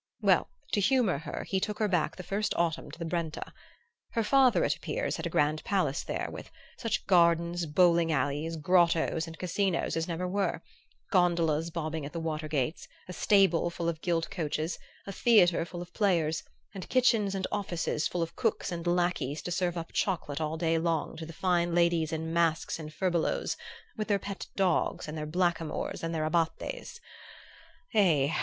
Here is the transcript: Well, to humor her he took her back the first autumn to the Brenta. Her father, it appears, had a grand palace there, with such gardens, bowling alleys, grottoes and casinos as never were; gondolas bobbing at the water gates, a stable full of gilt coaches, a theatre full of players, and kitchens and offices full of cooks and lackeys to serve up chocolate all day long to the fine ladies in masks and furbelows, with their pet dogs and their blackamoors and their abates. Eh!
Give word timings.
Well, 0.21 0.49
to 0.73 0.81
humor 0.81 1.19
her 1.19 1.43
he 1.47 1.59
took 1.59 1.77
her 1.77 1.87
back 1.87 2.15
the 2.15 2.23
first 2.23 2.55
autumn 2.57 2.89
to 2.89 2.97
the 2.97 3.05
Brenta. 3.05 3.53
Her 4.13 4.23
father, 4.23 4.63
it 4.63 4.75
appears, 4.75 5.17
had 5.17 5.27
a 5.27 5.29
grand 5.29 5.63
palace 5.63 6.01
there, 6.01 6.27
with 6.31 6.49
such 6.79 7.05
gardens, 7.05 7.67
bowling 7.67 8.11
alleys, 8.11 8.55
grottoes 8.55 9.27
and 9.27 9.37
casinos 9.37 9.95
as 9.95 10.07
never 10.07 10.27
were; 10.27 10.63
gondolas 11.11 11.69
bobbing 11.69 12.03
at 12.03 12.13
the 12.13 12.19
water 12.19 12.47
gates, 12.47 12.87
a 13.07 13.13
stable 13.13 13.69
full 13.69 13.87
of 13.87 14.01
gilt 14.01 14.31
coaches, 14.31 14.79
a 15.05 15.11
theatre 15.11 15.65
full 15.65 15.83
of 15.83 15.93
players, 15.93 16.41
and 16.73 16.89
kitchens 16.89 17.35
and 17.35 17.45
offices 17.51 18.07
full 18.07 18.23
of 18.23 18.35
cooks 18.35 18.71
and 18.71 18.87
lackeys 18.87 19.43
to 19.43 19.51
serve 19.51 19.77
up 19.77 19.91
chocolate 19.93 20.41
all 20.41 20.57
day 20.57 20.79
long 20.79 21.15
to 21.15 21.27
the 21.27 21.31
fine 21.31 21.75
ladies 21.75 22.11
in 22.11 22.33
masks 22.33 22.79
and 22.79 22.91
furbelows, 22.91 23.55
with 23.97 24.07
their 24.07 24.17
pet 24.17 24.47
dogs 24.55 25.07
and 25.07 25.15
their 25.15 25.27
blackamoors 25.27 26.01
and 26.01 26.11
their 26.15 26.25
abates. 26.25 26.99
Eh! 27.93 28.31